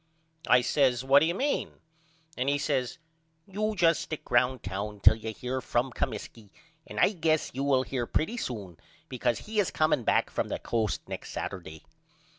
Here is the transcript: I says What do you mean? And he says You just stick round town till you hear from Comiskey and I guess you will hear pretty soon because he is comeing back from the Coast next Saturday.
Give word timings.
I 0.47 0.61
says 0.61 1.03
What 1.03 1.19
do 1.19 1.27
you 1.27 1.35
mean? 1.35 1.73
And 2.35 2.49
he 2.49 2.57
says 2.57 2.97
You 3.45 3.75
just 3.75 4.01
stick 4.01 4.31
round 4.31 4.63
town 4.63 4.99
till 4.99 5.13
you 5.13 5.31
hear 5.31 5.61
from 5.61 5.91
Comiskey 5.91 6.49
and 6.87 6.99
I 6.99 7.11
guess 7.11 7.51
you 7.53 7.63
will 7.63 7.83
hear 7.83 8.07
pretty 8.07 8.37
soon 8.37 8.77
because 9.09 9.37
he 9.41 9.59
is 9.59 9.69
comeing 9.69 10.03
back 10.03 10.31
from 10.31 10.47
the 10.47 10.57
Coast 10.57 11.07
next 11.07 11.29
Saturday. 11.29 11.83